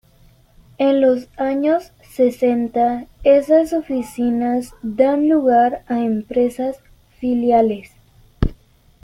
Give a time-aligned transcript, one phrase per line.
[0.79, 6.79] En los años sesenta, esas oficinas dan lugar a empresas
[7.19, 7.91] filiales.